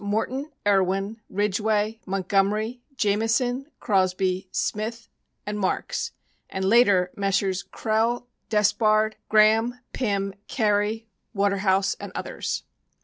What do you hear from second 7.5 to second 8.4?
Krehl,